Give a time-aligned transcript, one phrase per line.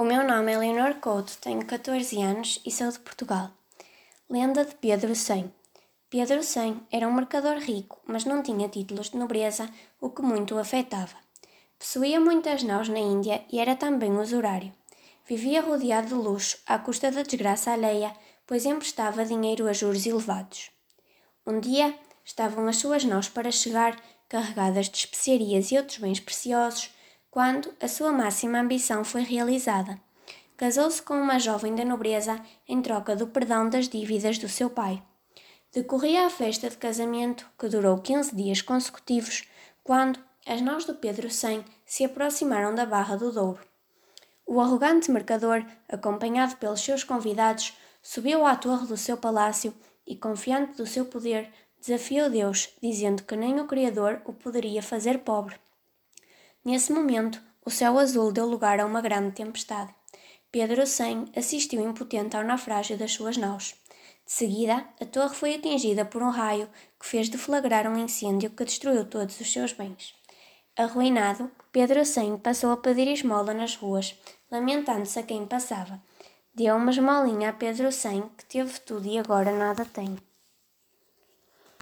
[0.00, 3.50] O meu nome é Leonor Couto, tenho 14 anos e sou de Portugal.
[4.30, 5.52] Lenda de Pedro Sem.
[6.08, 9.68] Pedro Sem era um mercador rico, mas não tinha títulos de nobreza,
[10.00, 11.16] o que muito o afetava.
[11.76, 14.72] Possuía muitas naus na Índia e era também usurário.
[15.26, 18.14] Vivia rodeado de luxo, à custa da desgraça alheia,
[18.46, 20.70] pois emprestava dinheiro a juros elevados.
[21.44, 21.92] Um dia,
[22.24, 26.88] estavam as suas naus para chegar, carregadas de especiarias e outros bens preciosos,
[27.30, 30.00] quando a sua máxima ambição foi realizada.
[30.56, 35.02] Casou-se com uma jovem da nobreza em troca do perdão das dívidas do seu pai.
[35.72, 39.46] Decorria a festa de casamento, que durou 15 dias consecutivos,
[39.84, 43.60] quando as nós do Pedro Sem se aproximaram da Barra do Douro.
[44.46, 49.74] O arrogante mercador, acompanhado pelos seus convidados, subiu à torre do seu palácio
[50.06, 55.18] e, confiante do seu poder, desafiou Deus, dizendo que nem o Criador o poderia fazer
[55.18, 55.54] pobre.
[56.68, 59.90] Nesse momento, o céu azul deu lugar a uma grande tempestade.
[60.52, 63.74] Pedro Sem assistiu impotente ao naufrágio das suas naus.
[64.26, 66.68] De seguida, a torre foi atingida por um raio
[67.00, 70.14] que fez deflagrar um incêndio que destruiu todos os seus bens.
[70.76, 74.14] Arruinado, Pedro Sem passou a pedir esmola nas ruas,
[74.50, 75.98] lamentando-se a quem passava.
[76.54, 80.18] Deu uma esmolinha a Pedro Sem, que teve tudo e agora nada tem.